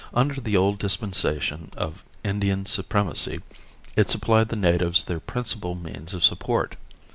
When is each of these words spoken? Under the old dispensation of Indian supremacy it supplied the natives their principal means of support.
Under 0.15 0.41
the 0.41 0.57
old 0.57 0.79
dispensation 0.79 1.69
of 1.77 2.03
Indian 2.23 2.65
supremacy 2.65 3.41
it 3.95 4.09
supplied 4.09 4.47
the 4.47 4.55
natives 4.55 5.03
their 5.03 5.19
principal 5.19 5.75
means 5.75 6.15
of 6.15 6.23
support. 6.23 6.75